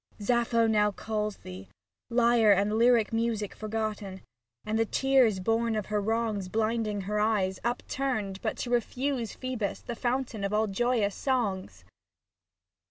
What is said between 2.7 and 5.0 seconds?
Lyric Muse Forgotten, and the